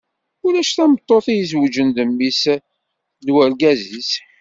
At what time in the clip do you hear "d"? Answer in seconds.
1.95-1.97